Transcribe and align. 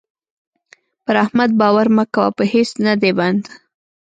پر 1.03 1.15
احمد 1.23 1.51
باور 1.59 1.87
مه 1.95 2.05
کوه؛ 2.13 2.27
په 2.37 2.43
هيڅ 2.53 2.69
نه 2.85 2.93
دی 3.01 3.11
بند. 3.17 3.43